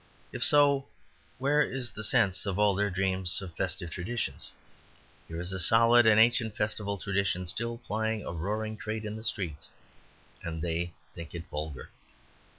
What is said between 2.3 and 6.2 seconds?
of all their dreams of festive traditions? Here is a solid and